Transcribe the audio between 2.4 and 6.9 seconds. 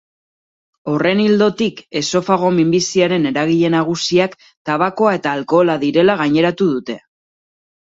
minbiziaren eragile nagusiak tabakoa eta alkohola direla gaineratu